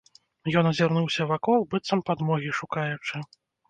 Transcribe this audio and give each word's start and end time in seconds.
Ён 0.61 0.69
азірнуўся 0.71 1.29
вакол, 1.33 1.59
быццам 1.77 2.05
падмогі 2.11 2.51
шукаючы. 2.65 3.27